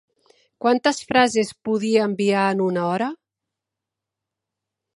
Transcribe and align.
Quantes 0.63 1.01
frases 1.09 1.51
podia 1.69 2.07
enviar 2.09 2.47
en 2.55 2.65
una 2.71 2.87
hora? 2.95 3.11